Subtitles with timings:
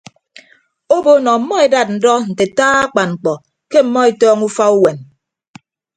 [0.95, 3.31] Obo nọ ọmmọ edat ndọ nte ataa akpan mkpọ
[3.69, 4.97] ke ọmmọ etọọñọ ufa uwem.